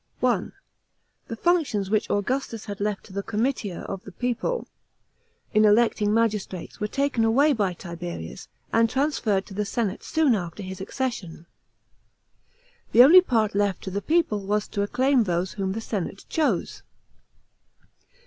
(1) 0.19 0.51
The 1.27 1.35
functions 1.35 1.91
which 1.91 2.09
Augustus 2.09 2.65
had 2.65 2.79
left 2.81 3.03
to 3.05 3.13
the 3.13 3.21
comitia 3.21 3.81
of 3.81 4.03
the 4.03 4.11
people 4.11 4.67
in 5.53 5.63
electing 5.63 6.11
magistrates 6.11 6.79
were 6.79 6.87
taken 6.87 7.23
away 7.23 7.53
by 7.53 7.73
Tiberius, 7.73 8.47
and 8.73 8.89
transferred 8.89 9.45
to 9.45 9.53
the 9.53 9.63
senate, 9.63 10.01
soon 10.03 10.33
after 10.33 10.63
his 10.63 10.81
accession. 10.81 11.45
The 12.93 13.03
only 13.03 13.21
part 13.21 13.53
left 13.53 13.83
to 13.83 13.91
the 13.91 14.01
people 14.01 14.39
was 14.47 14.67
to" 14.69 14.81
acclaim" 14.81 15.23
those 15.25 15.51
whom 15.51 15.73
the 15.73 15.81
senate 15.81 16.25
chose. 16.27 16.81